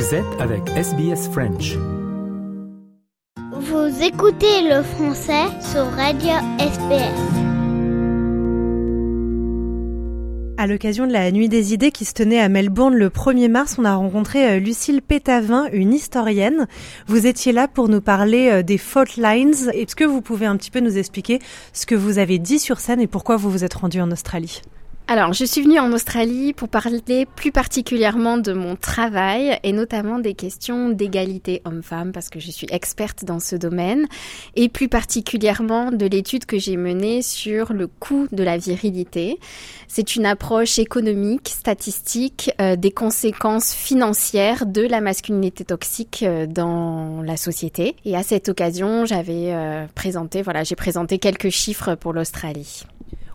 Vous 0.00 0.14
êtes 0.14 0.40
avec 0.40 0.66
SBS 0.70 1.28
French. 1.28 1.76
Vous 3.52 4.02
écoutez 4.02 4.62
le 4.62 4.82
français 4.82 5.44
sur 5.60 5.84
Radio 5.90 6.30
SBS. 6.58 7.20
À 10.56 10.66
l'occasion 10.66 11.06
de 11.06 11.12
la 11.12 11.30
Nuit 11.30 11.50
des 11.50 11.74
idées 11.74 11.90
qui 11.90 12.06
se 12.06 12.14
tenait 12.14 12.40
à 12.40 12.48
Melbourne 12.48 12.94
le 12.94 13.10
1er 13.10 13.50
mars, 13.50 13.76
on 13.78 13.84
a 13.84 13.94
rencontré 13.94 14.52
euh, 14.52 14.58
Lucille 14.58 15.02
Pétavin, 15.02 15.66
une 15.70 15.92
historienne. 15.92 16.66
Vous 17.06 17.26
étiez 17.26 17.52
là 17.52 17.68
pour 17.68 17.90
nous 17.90 18.00
parler 18.00 18.48
euh, 18.50 18.62
des 18.62 18.78
fault 18.78 19.18
lines. 19.18 19.52
Est-ce 19.74 19.94
que 19.94 20.04
vous 20.04 20.22
pouvez 20.22 20.46
un 20.46 20.56
petit 20.56 20.70
peu 20.70 20.80
nous 20.80 20.96
expliquer 20.96 21.40
ce 21.74 21.84
que 21.84 21.94
vous 21.94 22.16
avez 22.16 22.38
dit 22.38 22.58
sur 22.58 22.80
scène 22.80 23.02
et 23.02 23.06
pourquoi 23.06 23.36
vous 23.36 23.50
vous 23.50 23.64
êtes 23.64 23.74
rendu 23.74 24.00
en 24.00 24.10
Australie? 24.10 24.62
Alors, 25.12 25.32
je 25.32 25.44
suis 25.44 25.62
venue 25.62 25.80
en 25.80 25.92
Australie 25.92 26.52
pour 26.52 26.68
parler 26.68 27.26
plus 27.34 27.50
particulièrement 27.50 28.38
de 28.38 28.52
mon 28.52 28.76
travail 28.76 29.58
et 29.64 29.72
notamment 29.72 30.20
des 30.20 30.34
questions 30.34 30.88
d'égalité 30.88 31.62
homme-femme 31.64 32.12
parce 32.12 32.28
que 32.28 32.38
je 32.38 32.52
suis 32.52 32.68
experte 32.70 33.24
dans 33.24 33.40
ce 33.40 33.56
domaine 33.56 34.06
et 34.54 34.68
plus 34.68 34.88
particulièrement 34.88 35.90
de 35.90 36.06
l'étude 36.06 36.46
que 36.46 36.60
j'ai 36.60 36.76
menée 36.76 37.22
sur 37.22 37.72
le 37.72 37.88
coût 37.88 38.28
de 38.30 38.44
la 38.44 38.56
virilité. 38.56 39.40
C'est 39.88 40.14
une 40.14 40.26
approche 40.26 40.78
économique, 40.78 41.48
statistique 41.48 42.52
euh, 42.60 42.76
des 42.76 42.92
conséquences 42.92 43.74
financières 43.74 44.64
de 44.64 44.82
la 44.82 45.00
masculinité 45.00 45.64
toxique 45.64 46.22
euh, 46.22 46.46
dans 46.46 47.20
la 47.22 47.36
société. 47.36 47.96
Et 48.04 48.14
à 48.14 48.22
cette 48.22 48.48
occasion, 48.48 49.06
j'avais 49.06 49.52
euh, 49.52 49.86
présenté, 49.92 50.42
voilà, 50.42 50.62
j'ai 50.62 50.76
présenté 50.76 51.18
quelques 51.18 51.50
chiffres 51.50 51.96
pour 51.96 52.12
l'Australie. 52.12 52.84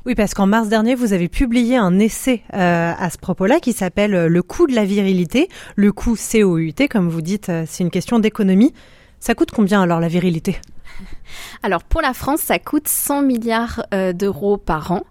Oui, 0.05 0.13
parce 0.13 0.35
qu'en 0.35 0.45
mars 0.45 0.69
dernier, 0.69 0.93
vous 0.93 1.13
avez 1.13 1.27
publié 1.27 1.77
un 1.77 1.97
essai 1.97 2.43
euh, 2.53 2.93
à 2.95 3.09
ce 3.09 3.17
propos-là 3.17 3.59
qui 3.59 3.73
s'appelle 3.73 4.13
euh, 4.13 4.27
Le 4.27 4.43
coût 4.43 4.67
de 4.67 4.75
la 4.75 4.85
virilité. 4.85 5.49
Le 5.75 5.91
coût 5.91 6.15
COUT, 6.15 6.87
comme 6.91 7.09
vous 7.09 7.23
dites, 7.23 7.49
euh, 7.49 7.63
c'est 7.65 7.83
une 7.83 7.89
question 7.89 8.19
d'économie. 8.19 8.71
Ça 9.19 9.33
coûte 9.33 9.49
combien 9.49 9.81
alors 9.81 9.99
la 9.99 10.07
virilité? 10.07 10.59
alors 11.63 11.83
pour 11.83 12.01
la 12.01 12.13
France, 12.13 12.41
ça 12.41 12.59
coûte 12.59 12.87
100 12.87 13.21
milliards 13.21 13.85
euh, 13.93 14.13
d'euros 14.13 14.57
par 14.57 14.91
an. 14.91 15.03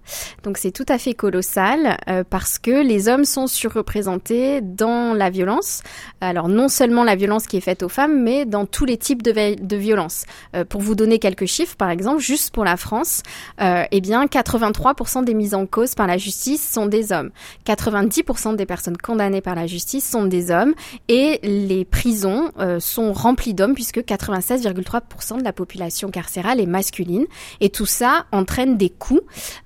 Donc 0.43 0.59
c'est 0.59 0.71
tout 0.71 0.87
à 0.89 0.99
fait 0.99 1.15
colossal 1.15 1.99
euh, 2.09 2.25
parce 2.29 2.59
que 2.59 2.83
les 2.83 3.09
hommes 3.09 3.25
sont 3.25 3.47
surreprésentés 3.47 4.61
dans 4.61 5.15
la 5.15 5.31
violence. 5.31 5.83
Alors 6.21 6.49
non 6.49 6.69
seulement 6.69 7.05
la 7.05 7.17
violence 7.17 7.47
qui 7.47 7.57
est 7.57 7.61
faite 7.63 7.83
aux 7.83 7.89
femmes, 7.89 8.23
mais 8.23 8.45
dans 8.45 8.67
tous 8.67 8.85
les 8.85 8.97
types 8.97 9.23
de, 9.23 9.33
de 9.61 9.77
violence. 9.77 10.25
Euh, 10.55 10.65
pour 10.65 10.81
vous 10.81 10.95
donner 10.95 11.19
quelques 11.19 11.47
chiffres, 11.47 11.77
par 11.77 11.91
exemple, 11.91 12.21
juste 12.21 12.53
pour 12.53 12.65
la 12.65 12.77
France, 12.77 13.23
eh 13.61 14.01
bien 14.01 14.25
83% 14.27 15.25
des 15.25 15.35
mises 15.35 15.55
en 15.55 15.67
cause 15.67 15.95
par 15.95 16.07
la 16.07 16.19
justice 16.19 16.67
sont 16.69 16.87
des 16.87 17.13
hommes. 17.13 17.31
90% 17.67 18.57
des 18.57 18.67
personnes 18.67 18.97
condamnées 18.97 19.41
par 19.41 19.55
la 19.55 19.67
justice 19.67 20.09
sont 20.09 20.25
des 20.25 20.51
hommes 20.51 20.75
et 21.09 21.41
les 21.43 21.85
prisons 21.85 22.51
sont 22.79 23.13
remplies 23.13 23.55
d'hommes 23.55 23.75
puisque 23.75 23.99
96,3% 23.99 25.39
de 25.39 25.45
la 25.45 25.53
population 25.53 25.74
carcérale 26.11 26.61
est 26.61 26.67
masculine. 26.67 27.27
Et 27.61 27.71
tout 27.71 27.87
ça 27.87 28.27
entraîne 28.33 28.77
des 28.77 28.91
coûts 28.91 29.21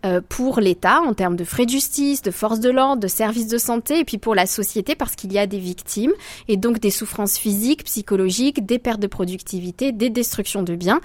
euh, 0.04 0.20
pour 0.28 0.60
l'État 0.60 1.00
en 1.00 1.14
termes 1.14 1.36
de 1.36 1.44
frais 1.44 1.64
de 1.64 1.70
justice, 1.70 2.22
de 2.22 2.30
forces 2.30 2.60
de 2.60 2.70
l'ordre, 2.70 3.02
de 3.02 3.08
services 3.08 3.48
de 3.48 3.58
santé, 3.58 4.00
et 4.00 4.04
puis 4.04 4.18
pour 4.18 4.34
la 4.34 4.46
société 4.46 4.94
parce 4.94 5.14
qu'il 5.14 5.32
y 5.32 5.38
a 5.38 5.46
des 5.46 5.58
victimes 5.58 6.12
et 6.48 6.56
donc 6.56 6.78
des 6.80 6.90
souffrances 6.90 7.38
physiques, 7.38 7.84
psychologiques, 7.84 8.64
des 8.64 8.78
pertes 8.78 9.00
de 9.00 9.06
productivité, 9.06 9.92
des 9.92 10.10
destructions 10.10 10.62
de 10.62 10.74
biens. 10.74 11.00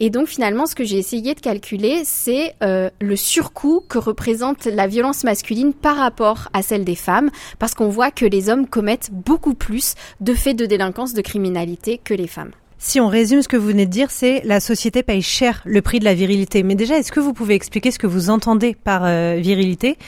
Et 0.00 0.10
donc 0.10 0.28
finalement, 0.28 0.66
ce 0.66 0.74
que 0.74 0.84
j'ai 0.84 0.98
essayé 0.98 1.34
de 1.34 1.40
calculer, 1.40 2.02
c'est 2.04 2.54
euh, 2.62 2.90
le 3.00 3.16
surcoût 3.16 3.82
que 3.88 3.98
représente 3.98 4.66
la 4.66 4.86
violence 4.86 5.24
masculine 5.24 5.72
par 5.72 5.96
rapport 5.96 6.48
à 6.52 6.62
celle 6.62 6.84
des 6.84 6.94
femmes, 6.94 7.30
parce 7.58 7.74
qu'on 7.74 7.88
voit 7.88 8.10
que 8.10 8.26
les 8.26 8.48
hommes 8.48 8.66
commettent 8.66 9.10
beaucoup 9.12 9.54
plus 9.54 9.94
de 10.20 10.34
faits 10.34 10.56
de 10.56 10.66
délinquance, 10.66 11.14
de 11.14 11.22
criminalité 11.22 11.98
que 11.98 12.14
les 12.14 12.26
femmes. 12.26 12.52
Si 12.80 13.00
on 13.00 13.08
résume 13.08 13.42
ce 13.42 13.48
que 13.48 13.56
vous 13.56 13.66
venez 13.66 13.86
de 13.86 13.90
dire, 13.90 14.10
c'est 14.10 14.40
la 14.44 14.60
société 14.60 15.02
paye 15.02 15.20
cher 15.20 15.62
le 15.64 15.82
prix 15.82 15.98
de 15.98 16.04
la 16.04 16.14
virilité. 16.14 16.62
Mais 16.62 16.76
déjà, 16.76 16.96
est-ce 16.96 17.10
que 17.10 17.18
vous 17.18 17.32
pouvez 17.32 17.54
expliquer 17.54 17.90
ce 17.90 17.98
que 17.98 18.06
vous 18.06 18.30
entendez 18.30 18.76
par 18.76 19.02
euh, 19.04 19.36
virilité? 19.38 19.98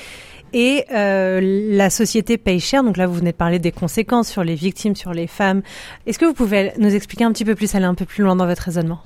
Et 0.52 0.84
euh, 0.92 1.40
la 1.42 1.90
société 1.90 2.38
paye 2.38 2.60
cher, 2.60 2.82
donc 2.82 2.96
là 2.96 3.06
vous 3.06 3.14
venez 3.14 3.32
de 3.32 3.36
parler 3.36 3.58
des 3.58 3.72
conséquences 3.72 4.28
sur 4.28 4.44
les 4.44 4.54
victimes, 4.54 4.96
sur 4.96 5.12
les 5.12 5.26
femmes. 5.26 5.62
Est-ce 6.06 6.18
que 6.18 6.24
vous 6.24 6.32
pouvez 6.32 6.72
nous 6.78 6.94
expliquer 6.94 7.24
un 7.24 7.32
petit 7.32 7.44
peu 7.44 7.54
plus, 7.54 7.74
aller 7.74 7.84
un 7.84 7.94
peu 7.94 8.04
plus 8.04 8.24
loin 8.24 8.36
dans 8.36 8.46
votre 8.46 8.62
raisonnement? 8.62 9.00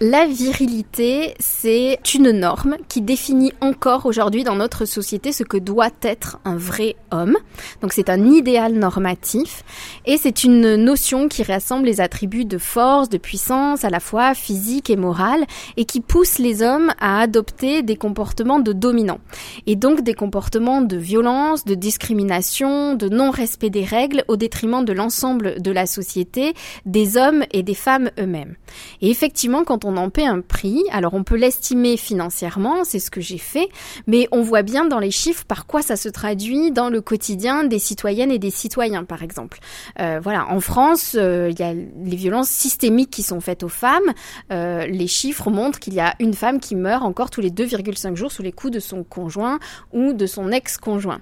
La 0.00 0.26
virilité, 0.26 1.34
c'est 1.38 2.00
une 2.14 2.32
norme 2.32 2.76
qui 2.88 3.00
définit 3.00 3.52
encore 3.60 4.06
aujourd'hui 4.06 4.42
dans 4.42 4.56
notre 4.56 4.86
société 4.86 5.30
ce 5.30 5.44
que 5.44 5.56
doit 5.56 5.90
être 6.02 6.40
un 6.44 6.56
vrai 6.56 6.96
homme. 7.12 7.36
Donc 7.80 7.92
c'est 7.92 8.10
un 8.10 8.26
idéal 8.26 8.72
normatif 8.72 9.62
et 10.04 10.16
c'est 10.16 10.42
une 10.42 10.74
notion 10.74 11.28
qui 11.28 11.44
rassemble 11.44 11.86
les 11.86 12.00
attributs 12.00 12.44
de 12.44 12.58
force, 12.58 13.08
de 13.08 13.18
puissance, 13.18 13.84
à 13.84 13.90
la 13.90 14.00
fois 14.00 14.34
physique 14.34 14.90
et 14.90 14.96
morale, 14.96 15.44
et 15.76 15.84
qui 15.84 16.00
pousse 16.00 16.38
les 16.38 16.62
hommes 16.62 16.92
à 16.98 17.20
adopter 17.20 17.82
des 17.82 17.96
comportements 17.96 18.58
de 18.58 18.72
dominants. 18.72 19.20
Et 19.68 19.76
donc 19.76 20.02
des 20.02 20.14
comportements 20.14 20.82
de 20.82 20.96
violence, 20.96 21.64
de 21.64 21.76
discrimination, 21.76 22.96
de 22.96 23.08
non-respect 23.08 23.70
des 23.70 23.84
règles 23.84 24.24
au 24.26 24.36
détriment 24.36 24.84
de 24.84 24.92
l'ensemble 24.92 25.62
de 25.62 25.70
la 25.70 25.86
société, 25.86 26.54
des 26.84 27.16
hommes 27.16 27.44
et 27.52 27.62
des 27.62 27.74
femmes 27.74 28.10
eux-mêmes. 28.18 28.56
Et 29.00 29.08
effectivement, 29.08 29.62
quand 29.62 29.83
on 29.84 29.96
en 29.96 30.10
paie 30.10 30.26
un 30.26 30.40
prix. 30.40 30.82
Alors 30.90 31.14
on 31.14 31.24
peut 31.24 31.36
l'estimer 31.36 31.96
financièrement, 31.96 32.84
c'est 32.84 32.98
ce 32.98 33.10
que 33.10 33.20
j'ai 33.20 33.38
fait, 33.38 33.68
mais 34.06 34.28
on 34.32 34.42
voit 34.42 34.62
bien 34.62 34.84
dans 34.84 34.98
les 34.98 35.10
chiffres 35.10 35.44
par 35.44 35.66
quoi 35.66 35.82
ça 35.82 35.96
se 35.96 36.08
traduit 36.08 36.70
dans 36.70 36.90
le 36.90 37.00
quotidien 37.00 37.64
des 37.64 37.78
citoyennes 37.78 38.30
et 38.30 38.38
des 38.38 38.50
citoyens, 38.50 39.04
par 39.04 39.22
exemple. 39.22 39.58
Euh, 40.00 40.20
voilà, 40.22 40.48
en 40.50 40.60
France, 40.60 41.16
euh, 41.18 41.50
il 41.50 41.58
y 41.58 41.62
a 41.62 41.72
les 41.72 42.16
violences 42.16 42.48
systémiques 42.48 43.10
qui 43.10 43.22
sont 43.22 43.40
faites 43.40 43.62
aux 43.62 43.68
femmes. 43.68 44.12
Euh, 44.52 44.86
les 44.86 45.06
chiffres 45.06 45.50
montrent 45.50 45.80
qu'il 45.80 45.94
y 45.94 46.00
a 46.00 46.14
une 46.20 46.34
femme 46.34 46.60
qui 46.60 46.74
meurt 46.74 47.04
encore 47.04 47.30
tous 47.30 47.40
les 47.40 47.50
2,5 47.50 48.16
jours 48.16 48.32
sous 48.32 48.42
les 48.42 48.52
coups 48.52 48.72
de 48.72 48.80
son 48.80 49.04
conjoint 49.04 49.58
ou 49.92 50.12
de 50.12 50.26
son 50.26 50.50
ex-conjoint. 50.50 51.20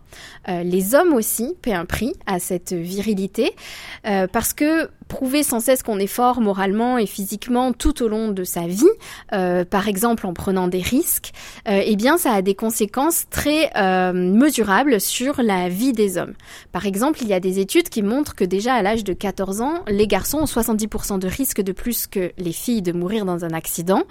les 0.49 0.95
hommes 0.95 1.13
aussi 1.13 1.55
paient 1.63 1.73
un 1.73 1.85
prix 1.85 2.15
à 2.27 2.39
cette 2.39 2.73
virilité 2.73 3.55
parce 4.03 4.53
que 4.53 4.89
prouver 5.09 5.43
sans 5.43 5.61
cesse 5.61 5.83
qu'on 5.83 5.99
est 5.99 6.07
fort 6.07 6.41
moralement 6.41 6.99
et 6.99 7.07
physiquement 7.07 7.73
tout 7.73 8.03
au 8.03 8.09
long 8.09 8.29
de 8.29 8.45
sa 8.45 8.67
vie, 8.67 8.85
euh, 9.33 9.65
par 9.65 9.89
exemple 9.89 10.27
en 10.27 10.35
prenant 10.35 10.69
des 10.69 10.81
risques, 10.81 11.33
euh, 11.69 11.81
eh 11.85 11.97
bien 11.97 12.19
ça 12.19 12.33
a 12.33 12.43
des 12.43 12.55
conséquences 12.55 13.25
très 13.31 13.71
euh, 13.77 14.13
mesurables 14.13 15.01
sur 15.01 15.43
la 15.43 15.69
vie 15.69 15.93
des 15.93 16.19
hommes. 16.19 16.35
Par 16.73 16.87
exemple, 16.87 17.21
il 17.23 17.29
y 17.29 17.35
a 17.35 17.41
des 17.41 17.59
études 17.59 17.89
qui 17.89 18.03
montrent 18.03 18.35
que 18.35 18.45
déjà 18.45 18.75
à 18.75 18.83
l'âge 18.83 19.05
de 19.05 19.13
14 19.13 19.61
ans, 19.61 19.83
les 19.89 20.07
garçons 20.07 20.39
ont 20.39 20.45
70% 20.45 21.19
de 21.19 21.29
risque 21.29 21.61
de 21.61 21.73
plus 21.73 22.07
que 22.07 22.33
les 22.39 22.53
filles 22.53 22.83
de 22.83 22.93
mourir 22.93 23.25
dans 23.25 23.45
un 23.45 23.51
accident. 23.51 24.03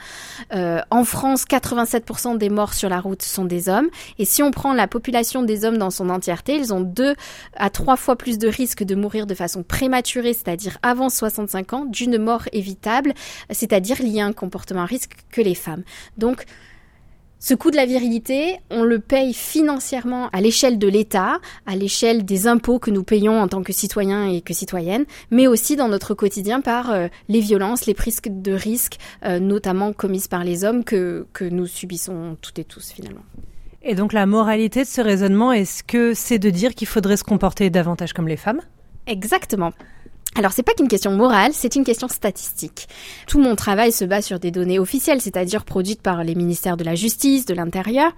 en 0.51 1.03
France, 1.03 1.45
87% 1.45 2.37
des 2.37 2.49
morts 2.49 2.73
sur 2.73 2.89
la 2.89 2.99
route 2.99 3.21
sont 3.21 3.45
des 3.45 3.69
hommes. 3.69 3.89
Et 4.19 4.25
si 4.25 4.43
on 4.43 4.51
prend 4.51 4.73
la 4.73 4.87
population 4.87 5.43
des 5.43 5.65
hommes 5.65 5.77
dans 5.77 5.89
son 5.89 6.09
entièreté, 6.09 6.55
ils 6.55 6.73
ont 6.73 6.81
deux 6.81 7.15
à 7.55 7.69
trois 7.69 7.97
fois 7.97 8.15
plus 8.15 8.37
de 8.37 8.47
risque 8.47 8.83
de 8.83 8.95
mourir 8.95 9.27
de 9.27 9.33
façon 9.33 9.63
prématurée, 9.63 10.33
c'est-à-dire 10.33 10.77
avant 10.83 11.09
65 11.09 11.73
ans 11.73 11.85
d'une 11.85 12.17
mort 12.17 12.43
évitable, 12.53 13.13
c'est-à-dire 13.49 14.01
liée 14.01 14.21
à 14.21 14.25
un 14.25 14.33
comportement 14.33 14.81
à 14.81 14.85
risque 14.85 15.13
que 15.31 15.41
les 15.41 15.55
femmes. 15.55 15.83
Donc, 16.17 16.45
ce 17.43 17.55
coût 17.55 17.71
de 17.71 17.75
la 17.75 17.87
virilité, 17.87 18.59
on 18.69 18.83
le 18.83 18.99
paye 18.99 19.33
financièrement 19.33 20.29
à 20.31 20.41
l'échelle 20.41 20.77
de 20.77 20.87
l'État, 20.87 21.39
à 21.65 21.75
l'échelle 21.75 22.23
des 22.23 22.45
impôts 22.47 22.77
que 22.77 22.91
nous 22.91 23.03
payons 23.03 23.41
en 23.41 23.47
tant 23.47 23.63
que 23.63 23.73
citoyens 23.73 24.27
et 24.27 24.41
que 24.41 24.53
citoyennes, 24.53 25.05
mais 25.31 25.47
aussi 25.47 25.75
dans 25.75 25.87
notre 25.87 26.13
quotidien 26.13 26.61
par 26.61 26.91
euh, 26.91 27.07
les 27.29 27.39
violences, 27.39 27.87
les 27.87 27.95
prises 27.95 28.21
de 28.23 28.51
risques, 28.51 28.99
euh, 29.25 29.39
notamment 29.39 29.91
commises 29.91 30.27
par 30.27 30.43
les 30.43 30.63
hommes, 30.63 30.83
que, 30.83 31.25
que 31.33 31.43
nous 31.43 31.65
subissons 31.65 32.37
toutes 32.41 32.59
et 32.59 32.63
tous 32.63 32.91
finalement. 32.91 33.23
Et 33.81 33.95
donc 33.95 34.13
la 34.13 34.27
moralité 34.27 34.83
de 34.83 34.87
ce 34.87 35.01
raisonnement, 35.01 35.51
est-ce 35.51 35.83
que 35.83 36.13
c'est 36.13 36.37
de 36.37 36.51
dire 36.51 36.75
qu'il 36.75 36.87
faudrait 36.87 37.17
se 37.17 37.23
comporter 37.23 37.71
davantage 37.71 38.13
comme 38.13 38.27
les 38.27 38.37
femmes? 38.37 38.61
Exactement. 39.07 39.73
Alors 40.35 40.53
c'est 40.53 40.63
pas 40.63 40.73
qu'une 40.73 40.87
question 40.87 41.11
morale, 41.11 41.51
c'est 41.53 41.75
une 41.75 41.83
question 41.83 42.07
statistique. 42.07 42.87
Tout 43.27 43.39
mon 43.39 43.55
travail 43.55 43.91
se 43.91 44.05
base 44.05 44.25
sur 44.25 44.39
des 44.39 44.49
données 44.49 44.79
officielles, 44.79 45.19
c'est-à-dire 45.19 45.65
produites 45.65 46.01
par 46.01 46.23
les 46.23 46.35
ministères 46.35 46.77
de 46.77 46.85
la 46.85 46.95
Justice, 46.95 47.45
de 47.45 47.53
l'Intérieur, 47.53 48.13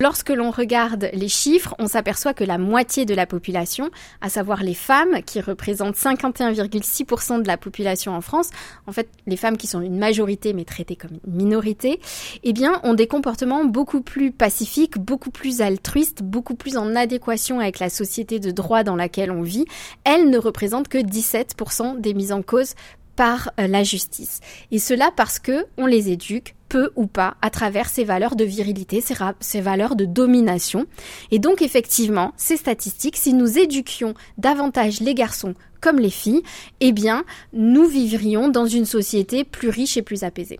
Lorsque 0.00 0.30
l'on 0.30 0.50
regarde 0.50 1.08
les 1.12 1.28
chiffres, 1.28 1.74
on 1.78 1.86
s'aperçoit 1.86 2.34
que 2.34 2.42
la 2.42 2.58
moitié 2.58 3.06
de 3.06 3.14
la 3.14 3.26
population, 3.26 3.90
à 4.20 4.28
savoir 4.28 4.64
les 4.64 4.74
femmes, 4.74 5.22
qui 5.24 5.40
représentent 5.40 5.96
51,6% 5.96 7.42
de 7.42 7.46
la 7.46 7.56
population 7.56 8.12
en 8.12 8.20
France, 8.20 8.50
en 8.88 8.92
fait 8.92 9.08
les 9.26 9.36
femmes 9.36 9.56
qui 9.56 9.68
sont 9.68 9.80
une 9.80 9.98
majorité 9.98 10.52
mais 10.52 10.64
traitées 10.64 10.96
comme 10.96 11.12
une 11.24 11.32
minorité, 11.32 12.00
eh 12.42 12.52
bien 12.52 12.80
ont 12.82 12.94
des 12.94 13.06
comportements 13.06 13.64
beaucoup 13.64 14.00
plus 14.00 14.32
pacifiques, 14.32 14.98
beaucoup 14.98 15.30
plus 15.30 15.60
altruistes, 15.60 16.24
beaucoup 16.24 16.56
plus 16.56 16.76
en 16.76 16.96
adéquation 16.96 17.60
avec 17.60 17.78
la 17.78 17.88
société 17.88 18.40
de 18.40 18.50
droit 18.50 18.82
dans 18.82 18.96
laquelle 18.96 19.30
on 19.30 19.42
vit. 19.42 19.64
Elles 20.02 20.28
ne 20.28 20.38
représentent 20.38 20.88
que 20.88 20.98
17% 20.98 22.00
des 22.00 22.14
mises 22.14 22.32
en 22.32 22.42
cause 22.42 22.74
par 23.14 23.52
euh, 23.60 23.66
la 23.66 23.84
justice. 23.84 24.40
Et 24.70 24.78
cela 24.78 25.10
parce 25.14 25.38
que 25.38 25.66
on 25.78 25.86
les 25.86 26.10
éduque 26.10 26.54
peu 26.74 26.90
ou 26.96 27.06
pas 27.06 27.36
à 27.40 27.50
travers 27.50 27.88
ces 27.88 28.02
valeurs 28.02 28.34
de 28.34 28.42
virilité, 28.42 29.00
ces, 29.00 29.14
ces, 29.38 29.60
valeurs 29.60 29.94
de 29.94 30.06
domination. 30.06 30.86
Et 31.30 31.38
donc 31.38 31.62
effectivement, 31.62 32.32
ces 32.36 32.56
statistiques, 32.56 33.16
si 33.16 33.32
nous 33.32 33.60
éduquions 33.60 34.14
davantage 34.38 35.00
les 35.00 35.14
garçons 35.14 35.54
comme 35.80 36.00
les 36.00 36.10
filles, 36.10 36.42
eh 36.80 36.90
bien, 36.90 37.22
nous 37.52 37.86
vivrions 37.86 38.48
dans 38.48 38.66
une 38.66 38.86
société 38.86 39.44
plus 39.44 39.68
riche 39.68 39.96
et 39.96 40.02
plus 40.02 40.24
apaisée. 40.24 40.58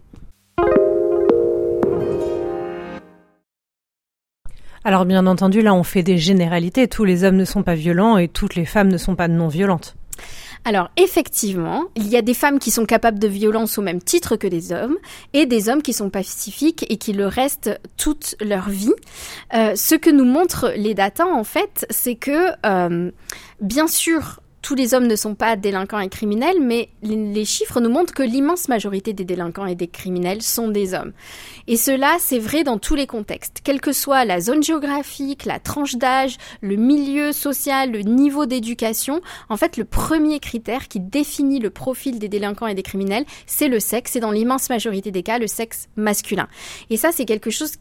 Alors 4.85 5.07
bien 5.07 5.27
entendu, 5.27 5.63
là 5.63 5.75
on 5.75 5.83
fait 5.83 6.05
des 6.05 6.19
généralités. 6.19 6.87
Tous 6.87 7.05
les 7.05 7.25
hommes 7.25 7.37
ne 7.37 7.45
sont 7.45 7.65
pas 7.65 7.75
violents 7.75 8.19
et 8.19 8.29
toutes 8.29 8.55
les 8.55 8.67
femmes 8.67 8.89
ne 8.89 8.99
sont 8.99 9.17
pas 9.17 9.27
non 9.27 9.49
violentes. 9.49 9.97
Alors 10.65 10.91
effectivement, 10.97 11.85
il 11.95 12.09
y 12.09 12.17
a 12.17 12.23
des 12.23 12.33
femmes 12.33 12.59
qui 12.59 12.71
sont 12.71 12.87
capables 12.87 13.19
de 13.19 13.29
violence 13.29 13.77
au 13.77 13.83
même 13.83 14.01
titre 14.03 14.37
que 14.37 14.47
des 14.47 14.73
hommes 14.73 14.97
et 15.35 15.45
des 15.45 15.69
hommes 15.69 15.83
qui 15.83 15.93
sont 15.93 16.09
pacifiques 16.09 16.87
et 16.89 16.97
qui 16.97 17.13
le 17.13 17.27
restent 17.27 17.79
toute 17.99 18.35
leur 18.41 18.71
vie. 18.71 18.95
Euh, 19.55 19.77
ce 19.77 19.95
que 19.95 20.11
nous 20.11 20.25
montrent 20.25 20.73
les 20.77 20.95
datas 20.95 21.27
en 21.27 21.45
fait, 21.45 21.87
c'est 21.91 22.15
que 22.15 22.49
euh, 22.65 23.11
bien 23.61 23.87
sûr 23.87 24.41
tous 24.65 24.75
les 24.75 24.95
hommes 24.95 25.07
ne 25.07 25.15
sont 25.15 25.35
pas 25.35 25.57
délinquants 25.57 26.01
et 26.01 26.09
criminels, 26.09 26.57
mais 26.59 26.89
les 27.03 27.45
chiffres 27.45 27.83
nous 27.83 27.91
montrent 27.91 28.15
que 28.15 28.23
l'immense 28.23 28.69
majorité 28.69 29.13
des 29.13 29.27
délinquants 29.27 29.67
et 29.67 29.75
des 29.75 29.89
criminels 29.89 30.41
sont 30.41 30.69
des 30.69 30.95
hommes. 30.95 31.13
Et 31.67 31.77
cela, 31.77 32.17
c'est 32.19 32.39
vrai 32.39 32.65
dans 32.65 32.79
tous 32.79 32.95
les 32.95 33.07
contextes, 33.07 33.61
quelle 33.63 33.83
que 33.83 33.93
soit 33.93 34.25
la 34.25 34.41
zone 34.41 34.63
géographique, 34.63 35.45
la 35.45 35.59
tranche 35.59 35.97
d'âge, 35.97 36.39
le 36.63 36.77
milieu 36.77 37.33
social, 37.33 37.93
le 37.93 38.01
niveau 38.01 38.47
d'éducation. 38.47 39.21
En 39.51 39.59
fait, 39.59 39.77
le 39.77 39.85
premier 39.85 40.41
critère 40.41 40.89
qui 40.89 40.99
définit 40.99 41.61
le 41.61 41.69
profil 41.69 42.19
des 42.19 42.29
délinquants 42.29 42.67
et 42.67 42.75
des 42.75 42.83
criminels, 42.83 43.27
c'est 43.45 43.69
le 43.69 43.81
sexe, 43.81 44.17
et 44.17 44.21
dans 44.21 44.31
l'immense 44.31 44.71
majorité 44.71 45.11
des 45.11 45.23
cas, 45.23 45.39
le 45.39 45.47
sexe 45.47 45.89
masculin. 45.97 46.49
Et 46.89 46.97
ça, 46.97 47.11
c'est 47.13 47.27
quelque 47.27 47.51
chose 47.51 47.73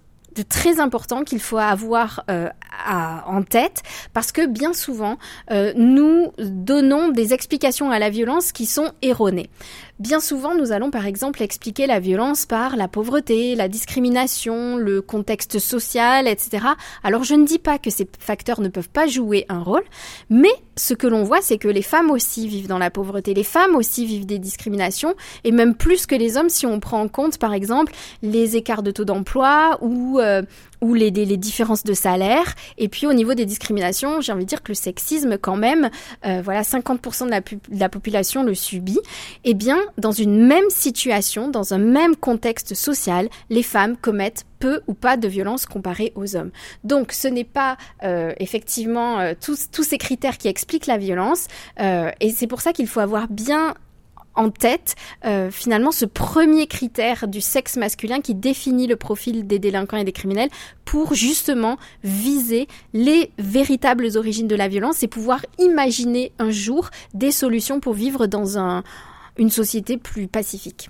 très 0.42 0.80
important 0.80 1.24
qu'il 1.24 1.40
faut 1.40 1.58
avoir 1.58 2.24
euh, 2.30 2.50
en 2.88 3.44
tête 3.44 3.84
parce 4.14 4.32
que 4.32 4.46
bien 4.46 4.74
souvent 4.74 5.18
euh, 5.52 5.74
nous 5.76 6.32
donnons 6.38 7.10
des 7.10 7.34
explications 7.34 7.92
à 7.92 8.00
la 8.00 8.10
violence 8.10 8.52
qui 8.52 8.66
sont 8.66 8.92
erronées. 9.02 9.50
Bien 10.04 10.20
souvent 10.20 10.54
nous 10.54 10.74
allons 10.74 10.92
par 10.92 11.06
exemple 11.06 11.42
expliquer 11.42 11.88
la 11.88 12.02
violence 12.02 12.46
par 12.46 12.76
la 12.76 12.90
pauvreté, 12.90 13.56
la 13.56 13.70
discrimination, 13.70 14.76
le 14.76 15.02
contexte 15.02 15.60
social, 15.60 16.28
etc. 16.28 16.66
Alors 17.06 17.24
je 17.24 17.36
ne 17.36 17.46
dis 17.46 17.58
pas 17.58 17.80
que 17.80 17.90
ces 17.90 18.06
facteurs 18.20 18.60
ne 18.60 18.68
peuvent 18.68 18.90
pas 18.90 19.08
jouer 19.08 19.46
un 19.48 19.64
rôle, 19.64 19.86
mais 20.30 20.52
ce 20.76 20.94
que 20.94 21.08
l'on 21.08 21.24
voit 21.24 21.40
c'est 21.42 21.58
que 21.58 21.70
les 21.70 21.82
femmes 21.82 22.12
aussi 22.12 22.50
vivent 22.50 22.68
dans 22.68 22.80
la 22.80 22.92
pauvreté, 22.92 23.34
les 23.34 23.46
femmes 23.46 23.78
aussi 23.78 24.06
vivent 24.06 24.26
des 24.26 24.40
discriminations 24.40 25.16
et 25.46 25.54
même 25.54 25.74
plus 25.74 26.06
que 26.06 26.16
les 26.16 26.36
hommes 26.36 26.50
si 26.50 26.66
on 26.66 26.82
prend 26.82 27.00
en 27.00 27.08
compte 27.08 27.38
par 27.38 27.54
exemple 27.54 27.94
les 28.22 28.58
écarts 28.58 28.84
de 28.84 28.92
taux 28.92 29.06
d'emploi 29.06 29.78
ou 29.80 30.20
euh, 30.20 30.42
ou 30.84 30.94
les, 30.94 31.12
les, 31.12 31.38
différences 31.38 31.84
de 31.84 31.94
salaire. 31.94 32.54
Et 32.78 32.90
puis 32.90 33.08
au 33.08 33.14
niveau 33.14 33.34
des 33.34 33.46
discriminations, 33.46 34.22
j'ai 34.22 34.32
envie 34.32 34.44
de 34.44 34.50
dire 34.50 34.62
que 34.62 34.72
le 34.72 34.76
sexisme, 34.76 35.38
quand 35.38 35.56
même, 35.56 35.90
euh, 36.26 36.42
voilà, 36.44 36.62
50% 36.62 37.26
de 37.26 37.30
la, 37.32 37.40
de 37.40 37.80
la, 37.80 37.90
population 37.90 38.44
le 38.44 38.54
subit. 38.54 39.00
Eh 39.46 39.54
bien, 39.54 39.80
dans 39.98 40.12
une 40.12 40.46
même 40.46 40.70
situation, 40.70 41.50
dans 41.50 41.74
un 41.74 41.78
même 41.78 42.16
contexte 42.16 42.74
social, 42.74 43.30
les 43.50 43.64
femmes 43.64 43.98
commettent 43.98 44.46
peu 44.60 44.82
ou 44.88 44.94
pas 44.94 45.18
de 45.18 45.28
violence 45.28 45.66
comparée 45.66 46.14
aux 46.16 46.36
hommes. 46.36 46.52
Donc 46.84 47.12
ce 47.12 47.28
n'est 47.28 47.44
pas 47.44 47.78
euh, 48.04 48.34
effectivement 48.38 49.20
euh, 49.20 49.34
tous, 49.40 49.70
tous 49.72 49.84
ces 49.84 49.98
critères 49.98 50.38
qui 50.38 50.48
expliquent 50.48 50.88
la 50.88 50.98
violence. 50.98 51.48
Euh, 51.80 52.12
et 52.20 52.32
c'est 52.32 52.48
pour 52.48 52.62
ça 52.62 52.74
qu'il 52.74 52.88
faut 52.88 53.02
avoir 53.02 53.28
bien 53.28 53.76
en 54.36 54.50
tête 54.50 54.96
euh, 55.26 55.52
finalement 55.52 55.92
ce 55.92 56.06
premier 56.06 56.68
critère 56.68 57.28
du 57.28 57.42
sexe 57.42 57.78
masculin 57.78 58.22
qui 58.22 58.36
définit 58.36 58.88
le 58.88 58.96
profil 58.96 59.48
des 59.48 59.60
délinquants 59.60 59.98
et 59.98 60.04
des 60.04 60.12
criminels 60.12 60.50
pour 60.86 61.14
justement 61.14 61.78
viser 62.04 62.68
les 62.94 63.32
véritables 63.38 64.10
origines 64.16 64.48
de 64.48 64.56
la 64.56 64.68
violence 64.68 65.04
et 65.04 65.08
pouvoir 65.08 65.46
imaginer 65.60 66.32
un 66.40 66.52
jour 66.52 66.90
des 67.14 67.32
solutions 67.32 67.80
pour 67.80 67.94
vivre 67.94 68.26
dans 68.28 68.58
un, 68.58 68.84
une 69.38 69.50
société 69.50 69.98
plus 69.98 70.28
pacifique. 70.28 70.90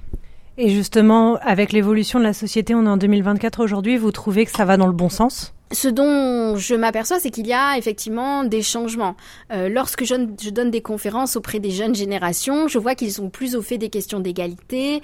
Et 0.58 0.70
justement, 0.70 1.38
avec 1.38 1.72
l'évolution 1.72 2.20
de 2.20 2.24
la 2.24 2.34
société, 2.34 2.76
on 2.76 2.86
est 2.86 2.90
en 2.90 2.98
2024 2.98 3.64
aujourd'hui, 3.64 3.98
vous 3.98 4.12
trouvez 4.12 4.46
que 4.46 4.52
ça 4.52 4.66
va 4.66 4.78
dans 4.78 4.88
le 4.88 4.94
bon 4.94 5.10
sens? 5.10 5.53
Ce 5.72 5.88
dont 5.88 6.56
je 6.56 6.76
m'aperçois, 6.76 7.20
c'est 7.20 7.32
qu'il 7.32 7.48
y 7.48 7.54
a 7.54 7.78
effectivement 7.78 8.44
des 8.44 8.62
changements. 8.62 9.16
Euh, 9.52 9.70
lorsque 9.70 10.04
je, 10.04 10.16
donne 10.52 10.70
des 10.70 10.82
conférences 10.82 11.36
auprès 11.36 11.60
des 11.60 11.72
jeunes 11.72 11.96
générations, 11.96 12.68
je 12.68 12.78
vois 12.78 12.96
qu'ils 12.96 13.12
sont 13.12 13.30
plus 13.30 13.56
au 13.56 13.62
fait 13.62 13.78
des 13.78 13.90
questions 13.90 14.20
d'égalité 14.20 15.02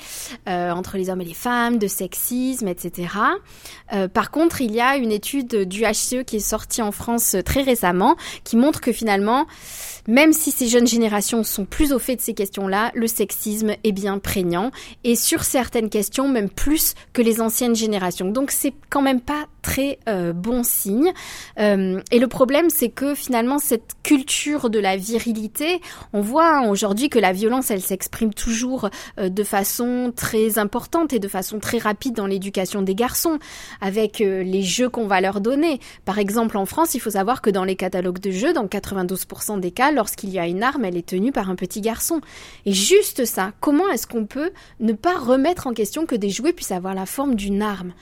euh, 0.47 0.71
entre 0.71 0.97
les 0.97 1.09
hommes 1.09 1.21
et 1.21 1.25
les 1.25 1.33
femmes, 1.33 1.77
de 1.77 1.87
sexisme, 1.87 2.67
etc. 2.67 3.07
Euh, 3.93 4.07
par 4.07 4.29
contre, 4.29 4.61
il 4.61 4.71
y 4.71 4.81
a 4.81 4.97
une 4.97 5.11
étude 5.11 5.67
du 5.67 5.81
HCE 5.81 6.23
qui 6.25 6.37
est 6.37 6.39
sortie 6.39 6.81
en 6.81 6.91
France 6.91 7.35
très 7.45 7.63
récemment, 7.63 8.15
qui 8.43 8.55
montre 8.55 8.81
que 8.81 8.91
finalement, 8.91 9.47
même 10.07 10.33
si 10.33 10.51
ces 10.51 10.67
jeunes 10.67 10.87
générations 10.87 11.43
sont 11.43 11.65
plus 11.65 11.93
au 11.93 11.99
fait 11.99 12.15
de 12.15 12.21
ces 12.21 12.33
questions-là, 12.33 12.91
le 12.93 13.07
sexisme 13.07 13.75
est 13.83 13.91
bien 13.91 14.19
prégnant 14.19 14.71
et 15.03 15.15
sur 15.15 15.43
certaines 15.43 15.89
questions 15.89 16.27
même 16.27 16.49
plus 16.49 16.93
que 17.13 17.21
les 17.21 17.41
anciennes 17.41 17.75
générations. 17.75 18.29
Donc 18.29 18.51
c'est 18.51 18.73
quand 18.89 19.01
même 19.01 19.21
pas 19.21 19.45
très 19.61 19.99
euh, 20.07 20.33
bon 20.49 20.63
signe. 20.63 21.13
Euh, 21.59 22.01
et 22.11 22.17
le 22.17 22.27
problème, 22.27 22.69
c'est 22.69 22.89
que 22.89 23.13
finalement, 23.13 23.59
cette 23.59 23.91
culture 24.01 24.69
de 24.69 24.79
la 24.79 24.97
virilité, 24.97 25.79
on 26.11 26.21
voit 26.21 26.57
hein, 26.57 26.69
aujourd'hui 26.69 27.09
que 27.09 27.19
la 27.19 27.33
violence, 27.33 27.69
elle 27.69 27.81
s'exprime 27.81 28.33
toujours 28.33 28.89
euh, 29.19 29.29
de 29.29 29.43
façon 29.43 30.11
très 30.15 30.57
importante 30.57 31.13
et 31.13 31.19
de 31.19 31.27
façon 31.27 31.59
très 31.59 31.77
rapide 31.77 32.15
dans 32.15 32.25
l'éducation 32.25 32.81
des 32.81 32.95
garçons, 32.95 33.37
avec 33.79 34.21
euh, 34.21 34.41
les 34.41 34.63
jeux 34.63 34.89
qu'on 34.89 35.05
va 35.05 35.21
leur 35.21 35.39
donner. 35.39 35.79
Par 36.05 36.17
exemple, 36.17 36.57
en 36.57 36.65
France, 36.65 36.95
il 36.95 36.99
faut 36.99 37.11
savoir 37.11 37.41
que 37.41 37.51
dans 37.51 37.63
les 37.63 37.75
catalogues 37.75 38.19
de 38.19 38.31
jeux, 38.31 38.53
dans 38.53 38.65
92% 38.65 39.59
des 39.59 39.71
cas, 39.71 39.91
lorsqu'il 39.91 40.31
y 40.31 40.39
a 40.39 40.47
une 40.47 40.63
arme, 40.63 40.85
elle 40.85 40.97
est 40.97 41.05
tenue 41.07 41.31
par 41.31 41.51
un 41.51 41.55
petit 41.55 41.81
garçon. 41.81 42.21
Et 42.65 42.73
juste 42.73 43.25
ça, 43.25 43.51
comment 43.59 43.87
est-ce 43.89 44.07
qu'on 44.07 44.25
peut 44.25 44.49
ne 44.79 44.93
pas 44.93 45.17
remettre 45.17 45.67
en 45.67 45.73
question 45.73 46.07
que 46.07 46.15
des 46.15 46.31
jouets 46.31 46.53
puissent 46.53 46.71
avoir 46.71 46.95
la 46.95 47.05
forme 47.05 47.35
d'une 47.35 47.61
arme? 47.61 47.93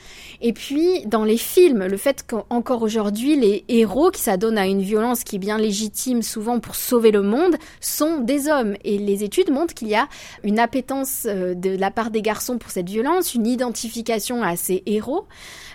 Et 0.42 0.54
puis, 0.54 1.06
dans 1.06 1.26
les 1.26 1.38
films, 1.38 1.86
le 1.86 1.98
fait 1.98 2.26
qu'encore 2.46 2.82
aujourd'hui, 2.82 3.36
les 3.36 3.64
héros 3.68 4.12
qui 4.12 4.22
s'adonnent 4.22 4.58
à 4.58 4.66
une 4.66 4.82
violence 4.82 5.24
qui 5.24 5.38
est 5.38 5.40
bien 5.40 5.58
légitime 5.58 6.22
souvent 6.22 6.60
pour 6.60 6.76
sauver 6.76 7.12
le 7.12 7.22
monde 7.22 7.56
sont 7.80 8.20
des 8.20 8.48
hommes. 8.48 8.76
Et 8.84 8.98
les 8.98 9.24
études 9.24 9.52
montrent 9.52 9.74
qu'il 9.74 9.88
y 9.88 9.96
a 9.96 10.08
une 10.44 10.60
appétence 10.60 11.26
euh, 11.26 11.54
de 11.54 11.76
la 11.76 11.92
part 11.92 12.12
des 12.12 12.22
garçons 12.22 12.58
pour 12.58 12.72
cette 12.72 12.90
violence, 12.90 13.34
une 13.34 13.48
identification 13.48 14.44
à 14.44 14.56
ces 14.56 14.84
héros. 14.86 15.28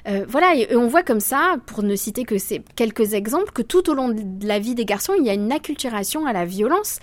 Euh, 0.08 0.24
voilà, 0.28 0.56
et, 0.56 0.74
on 0.74 0.88
voit 0.88 1.02
comme 1.02 1.20
ça, 1.20 1.56
pour 1.66 1.82
ne 1.82 1.94
citer 1.94 2.24
que 2.24 2.38
ces 2.38 2.62
quelques 2.76 3.14
exemples, 3.14 3.52
que 3.52 3.62
tout 3.62 3.88
au 3.88 3.94
long 3.94 4.08
de 4.08 4.46
la 4.46 4.58
vie 4.58 4.74
des 4.74 4.84
garçons, 4.84 5.12
il 5.16 5.24
y 5.24 5.30
a 5.30 5.34
une 5.34 5.52
acculturation 5.52 6.26
à 6.26 6.32
la 6.32 6.44
violence 6.44 6.98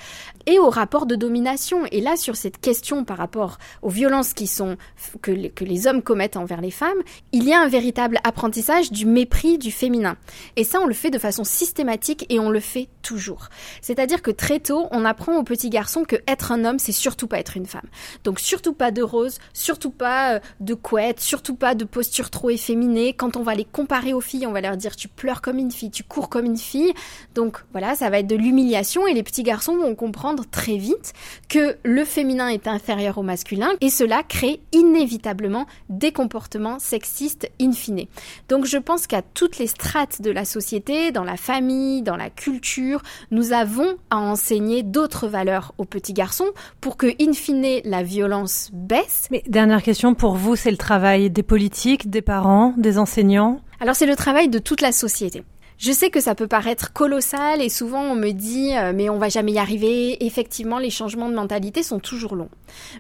et 0.46 0.60
au 0.60 0.70
rapport 0.70 1.06
de 1.06 1.16
domination. 1.16 1.86
Et 1.92 2.02
là, 2.02 2.18
sur 2.18 2.36
cette 2.36 2.60
question 2.60 3.04
par 3.06 3.18
rapport 3.18 3.58
aux 3.82 3.90
violences 3.90 4.34
qui 4.34 4.48
sont 4.48 4.78
que 5.22 5.32
les 5.32 5.88
hommes 5.88 6.02
commettent 6.02 6.38
envers 6.38 6.62
les 6.62 6.72
femmes, 6.72 7.00
il 7.32 7.46
y 7.46 7.54
a 7.54 7.62
un 7.62 7.68
véritable 7.68 8.20
apprentissage 8.24 8.92
du 8.92 9.06
mépris 9.06 9.49
du 9.58 9.72
féminin. 9.72 10.18
Et 10.56 10.64
ça, 10.64 10.80
on 10.80 10.86
le 10.86 10.94
fait 10.94 11.10
de 11.10 11.20
façon 11.20 11.44
systématique 11.44 12.26
et 12.30 12.40
on 12.40 12.50
le 12.50 12.60
fait 12.60 12.90
toujours. 13.02 13.50
C'est-à-dire 13.82 14.22
que 14.22 14.32
très 14.32 14.60
tôt, 14.60 14.88
on 14.92 15.06
apprend 15.06 15.38
aux 15.38 15.44
petits 15.44 15.70
garçons 15.70 16.04
que 16.04 16.18
être 16.28 16.52
un 16.52 16.66
homme, 16.66 16.80
c'est 16.80 16.92
surtout 16.92 17.28
pas 17.28 17.40
être 17.40 17.58
une 17.58 17.66
femme. 17.66 17.88
Donc 18.24 18.40
surtout 18.40 18.74
pas 18.74 18.92
de 18.92 19.02
rose, 19.02 19.40
surtout 19.54 19.92
pas 19.92 20.36
euh, 20.36 20.40
de 20.60 20.74
couette, 20.74 21.20
surtout 21.20 21.56
pas 21.56 21.76
de 21.76 21.86
posture 21.86 22.30
trop 22.30 22.50
efféminée 22.50 23.14
quand 23.14 23.38
on 23.38 23.44
va 23.44 23.56
les 23.56 23.66
comparer 23.66 24.14
aux 24.14 24.22
filles, 24.22 24.48
on 24.48 24.52
va 24.52 24.62
leur 24.62 24.78
dire 24.78 24.96
tu 24.96 25.08
pleures 25.08 25.42
comme 25.42 25.58
une 25.58 25.72
fille, 25.72 25.92
tu 25.92 26.04
cours 26.04 26.30
comme 26.30 26.46
une 26.46 26.58
fille. 26.58 26.94
Donc 27.36 27.58
voilà, 27.72 27.96
ça 27.96 28.10
va 28.10 28.20
être 28.20 28.28
de 28.28 28.36
l'humiliation 28.36 29.08
et 29.08 29.14
les 29.14 29.24
petits 29.24 29.44
garçons 29.44 29.78
vont 29.78 29.96
comprendre 29.96 30.46
très 30.50 30.78
vite 30.78 31.14
que 31.48 31.78
le 31.84 32.06
féminin 32.06 32.48
est 32.48 32.68
inférieur 32.68 33.18
au 33.18 33.24
masculin 33.24 33.70
et 33.82 33.90
cela 33.90 34.24
crée 34.24 34.62
inévitablement 34.72 35.66
des 35.90 36.12
comportements 36.12 36.80
sexistes 36.80 37.50
in 37.62 37.72
fine. 37.72 38.06
Donc 38.48 38.66
je 38.66 38.78
pense 38.78 39.08
qu'à 39.08 39.22
toutes 39.40 39.58
les 39.58 39.68
strates 39.68 40.22
de 40.22 40.32
la 40.32 40.44
société, 40.44 41.14
dans 41.14 41.24
la 41.24 41.38
famille, 41.38 42.02
dans 42.02 42.18
la 42.18 42.30
culture, 42.30 43.02
nous 43.32 43.54
avons 43.54 43.96
à 44.10 44.18
enseigner 44.18 44.84
d'autres 44.84 45.30
valeurs 45.30 45.74
aux 45.78 45.86
petits 45.86 46.12
garçons 46.12 46.50
pour 46.82 46.98
que 46.98 47.08
in 47.22 47.32
fine 47.32 47.80
la 47.86 48.04
violence 48.04 48.70
baisse. 48.74 49.30
Mais 49.32 49.42
dernière 49.48 49.82
question 49.82 50.14
pour 50.14 50.36
vous, 50.36 50.58
c'est 50.58 50.72
le 50.72 50.76
travail 50.76 51.30
des 51.30 51.42
politiques, 51.42 52.10
des 52.10 52.22
parents, 52.22 52.74
des 52.76 52.98
enseignants? 52.98 53.62
Alors 53.80 53.96
c'est 53.96 54.08
le 54.08 54.18
travail 54.18 54.50
de 54.50 54.60
toute 54.60 54.82
la 54.82 54.92
société. 54.92 55.46
Je 55.80 55.94
sais 55.94 56.10
que 56.10 56.20
ça 56.20 56.36
peut 56.36 56.50
paraître 56.50 56.92
colossal 56.92 57.62
et 57.62 57.70
souvent 57.70 58.02
on 58.02 58.16
me 58.16 58.32
dit 58.32 58.76
euh, 58.76 58.92
mais 58.94 59.10
on 59.10 59.18
va 59.18 59.30
jamais 59.30 59.54
y 59.54 59.60
arriver. 59.60 60.26
Effectivement, 60.26 60.78
les 60.78 60.90
changements 60.90 61.30
de 61.30 61.36
mentalité 61.36 61.84
sont 61.84 62.00
toujours 62.00 62.36
longs. 62.36 62.50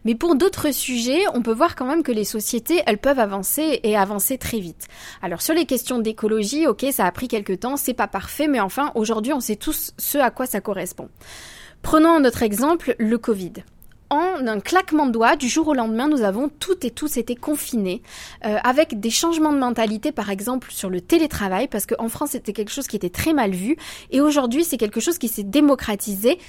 Mais 0.05 0.15
pour 0.15 0.37
d'autres 0.37 0.71
sujets, 0.71 1.25
on 1.33 1.41
peut 1.41 1.51
voir 1.51 1.75
quand 1.75 1.85
même 1.85 2.03
que 2.03 2.13
les 2.13 2.23
sociétés, 2.23 2.81
elles 2.85 2.97
peuvent 2.97 3.19
avancer 3.19 3.81
et 3.83 3.97
avancer 3.97 4.37
très 4.37 4.61
vite. 4.61 4.87
Alors 5.21 5.41
sur 5.41 5.53
les 5.53 5.65
questions 5.65 5.99
d'écologie, 5.99 6.67
OK, 6.67 6.85
ça 6.93 7.05
a 7.05 7.11
pris 7.11 7.27
quelques 7.27 7.59
temps, 7.59 7.75
c'est 7.75 7.93
pas 7.93 8.07
parfait, 8.07 8.47
mais 8.47 8.61
enfin 8.61 8.93
aujourd'hui, 8.95 9.33
on 9.33 9.41
sait 9.41 9.57
tous 9.57 9.91
ce 9.97 10.17
à 10.17 10.31
quoi 10.31 10.45
ça 10.45 10.61
correspond. 10.61 11.09
Prenons 11.81 12.21
notre 12.21 12.43
exemple, 12.43 12.95
le 12.97 13.17
Covid 13.17 13.53
en 14.09 14.47
un 14.47 14.59
claquement 14.59 15.05
de 15.05 15.11
doigts, 15.11 15.35
du 15.35 15.47
jour 15.47 15.67
au 15.67 15.73
lendemain, 15.73 16.07
nous 16.07 16.23
avons 16.23 16.49
toutes 16.49 16.85
et 16.85 16.91
tous 16.91 17.17
été 17.17 17.35
confinés, 17.35 18.01
euh, 18.45 18.57
avec 18.63 18.99
des 18.99 19.09
changements 19.09 19.53
de 19.53 19.59
mentalité, 19.59 20.11
par 20.11 20.29
exemple 20.29 20.71
sur 20.71 20.89
le 20.89 21.01
télétravail, 21.01 21.67
parce 21.67 21.85
qu'en 21.85 22.09
France 22.09 22.31
c'était 22.31 22.53
quelque 22.53 22.71
chose 22.71 22.87
qui 22.87 22.95
était 22.95 23.09
très 23.09 23.33
mal 23.33 23.51
vu, 23.51 23.77
et 24.11 24.21
aujourd'hui 24.21 24.63
c'est 24.63 24.77
quelque 24.77 24.99
chose 24.99 25.17
qui 25.17 25.27
s'est 25.27 25.43
démocratisé 25.43 26.39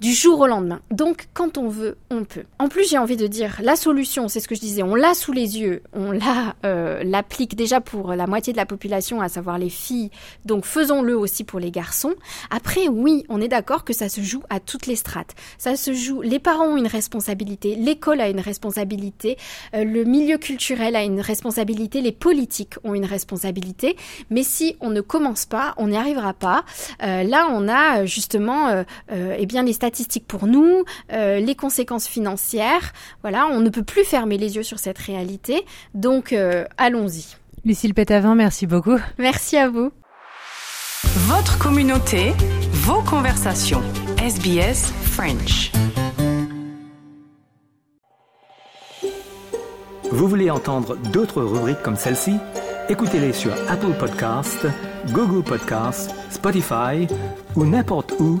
du 0.00 0.14
jour 0.14 0.40
au 0.40 0.46
lendemain. 0.46 0.80
Donc, 0.90 1.28
quand 1.34 1.58
on 1.58 1.68
veut, 1.68 1.98
on 2.10 2.24
peut. 2.24 2.44
En 2.58 2.68
plus, 2.68 2.88
j'ai 2.88 2.96
envie 2.96 3.18
de 3.18 3.26
dire, 3.26 3.58
la 3.62 3.76
solution, 3.76 4.28
c'est 4.28 4.40
ce 4.40 4.48
que 4.48 4.54
je 4.54 4.60
disais, 4.60 4.82
on 4.82 4.94
l'a 4.94 5.12
sous 5.12 5.32
les 5.32 5.58
yeux, 5.58 5.82
on 5.92 6.10
l'a, 6.10 6.56
euh, 6.64 7.02
l'applique 7.04 7.54
déjà 7.54 7.82
pour 7.82 8.14
la 8.14 8.26
moitié 8.26 8.54
de 8.54 8.56
la 8.56 8.64
population, 8.64 9.20
à 9.20 9.28
savoir 9.28 9.58
les 9.58 9.68
filles. 9.68 10.10
Donc, 10.46 10.64
faisons-le 10.64 11.16
aussi 11.16 11.44
pour 11.44 11.60
les 11.60 11.70
garçons. 11.70 12.14
Après, 12.50 12.88
oui, 12.88 13.24
on 13.28 13.42
est 13.42 13.48
d'accord 13.48 13.84
que 13.84 13.92
ça 13.92 14.08
se 14.08 14.22
joue 14.22 14.42
à 14.48 14.58
toutes 14.58 14.86
les 14.86 14.96
strates. 14.96 15.34
Ça 15.58 15.76
se 15.76 15.92
joue. 15.92 16.22
Les 16.22 16.38
parents 16.38 16.68
ont 16.68 16.76
une 16.78 16.86
responsabilité, 16.86 17.74
l'école 17.74 18.22
a 18.22 18.30
une 18.30 18.40
responsabilité, 18.40 19.36
euh, 19.74 19.84
le 19.84 20.04
milieu 20.04 20.38
culturel 20.38 20.96
a 20.96 21.02
une 21.02 21.20
responsabilité, 21.20 22.00
les 22.00 22.12
politiques 22.12 22.76
ont 22.84 22.94
une 22.94 23.04
responsabilité. 23.04 23.96
Mais 24.30 24.44
si 24.44 24.76
on 24.80 24.88
ne 24.88 25.02
commence 25.02 25.44
pas, 25.44 25.74
on 25.76 25.88
n'y 25.88 25.96
arrivera 25.96 26.32
pas. 26.32 26.64
Euh, 27.02 27.22
là, 27.22 27.48
on 27.52 27.68
a 27.68 28.06
justement, 28.06 28.84
eh 29.10 29.46
bien, 29.46 29.62
les 29.62 29.74
statistiques 29.74 29.89
statistiques 29.90 30.28
pour 30.28 30.46
nous, 30.46 30.84
euh, 31.12 31.40
les 31.40 31.56
conséquences 31.56 32.06
financières. 32.06 32.92
Voilà, 33.22 33.48
on 33.48 33.58
ne 33.58 33.70
peut 33.70 33.82
plus 33.82 34.04
fermer 34.04 34.38
les 34.38 34.54
yeux 34.54 34.62
sur 34.62 34.78
cette 34.78 34.98
réalité. 34.98 35.64
Donc, 35.94 36.32
euh, 36.32 36.64
allons-y. 36.78 37.36
Lucille 37.64 37.92
Pétavin, 37.92 38.36
merci 38.36 38.68
beaucoup. 38.68 38.98
Merci 39.18 39.56
à 39.56 39.68
vous. 39.68 39.90
Votre 41.02 41.58
communauté, 41.58 42.32
vos 42.72 43.02
conversations. 43.02 43.82
SBS 44.22 44.92
French. 45.02 45.72
Vous 50.12 50.28
voulez 50.28 50.50
entendre 50.50 50.96
d'autres 51.12 51.42
rubriques 51.42 51.82
comme 51.82 51.96
celle-ci? 51.96 52.34
Écoutez-les 52.88 53.32
sur 53.32 53.52
Apple 53.68 53.94
Podcasts, 53.98 54.66
Google 55.12 55.42
Podcasts, 55.42 56.14
Spotify 56.30 57.08
ou 57.56 57.64
n'importe 57.64 58.12
où 58.20 58.40